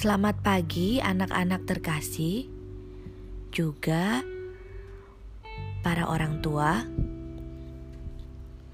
[0.00, 2.48] Selamat pagi anak-anak terkasih,
[3.52, 4.24] juga
[5.84, 6.88] para orang tua.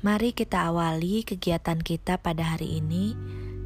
[0.06, 3.18] Mari kita awali kegiatan kita pada hari ini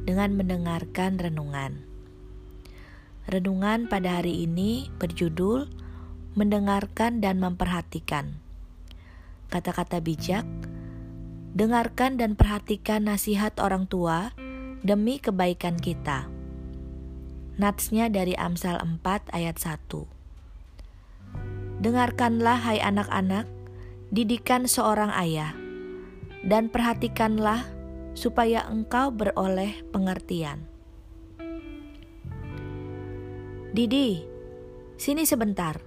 [0.09, 1.85] dengan mendengarkan renungan.
[3.29, 5.69] Renungan pada hari ini berjudul
[6.33, 8.41] Mendengarkan dan Memperhatikan.
[9.53, 10.49] Kata-kata bijak,
[11.53, 14.33] dengarkan dan perhatikan nasihat orang tua
[14.81, 16.40] demi kebaikan kita.
[17.61, 19.85] Natsnya dari Amsal 4 ayat 1.
[21.77, 23.45] Dengarkanlah hai anak-anak,
[24.09, 25.53] didikan seorang ayah,
[26.41, 27.61] dan perhatikanlah
[28.17, 30.65] supaya engkau beroleh pengertian.
[33.77, 34.25] Didi,
[34.97, 35.77] sini sebentar.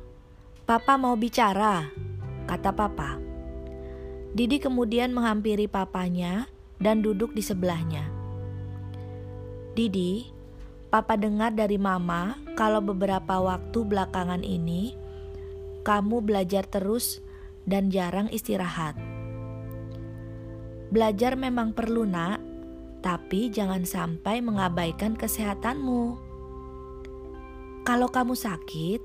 [0.70, 1.91] Papa mau bicara,
[2.46, 3.18] kata papa.
[4.30, 6.46] Didi kemudian menghampiri papanya
[6.79, 8.06] dan duduk di sebelahnya.
[9.74, 10.34] Didi,
[10.95, 14.95] Papa dengar dari Mama kalau beberapa waktu belakangan ini
[15.82, 17.18] kamu belajar terus
[17.66, 18.95] dan jarang istirahat.
[20.95, 22.38] Belajar memang perlu, Nak,
[23.02, 26.15] tapi jangan sampai mengabaikan kesehatanmu.
[27.82, 29.02] Kalau kamu sakit,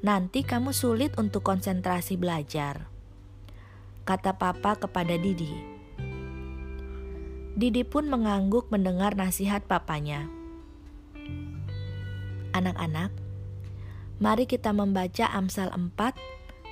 [0.00, 2.88] nanti kamu sulit untuk konsentrasi belajar.
[4.08, 5.52] Kata Papa kepada Didi.
[7.60, 10.39] Didi pun mengangguk mendengar nasihat papanya.
[12.50, 13.14] Anak-anak,
[14.18, 16.18] mari kita membaca Amsal 4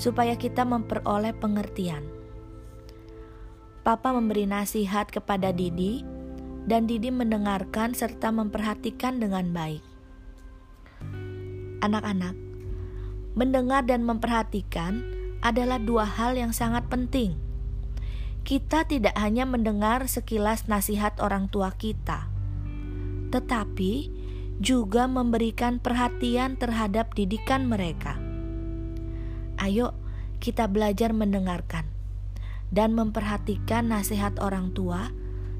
[0.00, 2.00] supaya kita memperoleh pengertian.
[3.84, 6.00] Papa memberi nasihat kepada Didi,
[6.64, 9.84] dan Didi mendengarkan serta memperhatikan dengan baik.
[11.84, 12.32] Anak-anak,
[13.36, 15.04] mendengar dan memperhatikan
[15.44, 17.36] adalah dua hal yang sangat penting.
[18.48, 22.31] Kita tidak hanya mendengar sekilas nasihat orang tua kita
[23.32, 24.12] tetapi
[24.60, 28.20] juga memberikan perhatian terhadap didikan mereka.
[29.58, 29.96] Ayo,
[30.38, 31.88] kita belajar mendengarkan
[32.68, 35.10] dan memperhatikan nasihat orang tua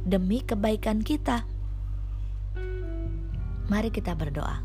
[0.05, 1.49] demi kebaikan kita.
[3.67, 4.63] Mari kita berdoa.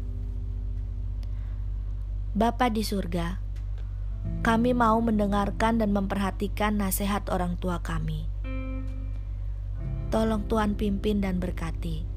[2.38, 3.40] Bapa di surga,
[4.44, 8.30] kami mau mendengarkan dan memperhatikan nasihat orang tua kami.
[10.14, 12.17] Tolong Tuhan pimpin dan berkati